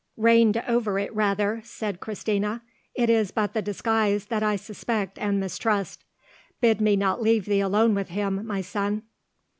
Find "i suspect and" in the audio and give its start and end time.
4.41-5.39